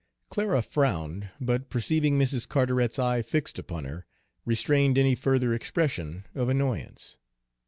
[0.31, 2.49] Clara frowned, but perceiving Mrs.
[2.49, 4.07] Carteret's eye fixed upon her,
[4.45, 7.19] restrained any further expression of annoyance.